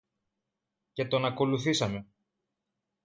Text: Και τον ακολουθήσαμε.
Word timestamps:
Και 0.93 1.05
τον 1.07 1.25
ακολουθήσαμε. 1.25 2.05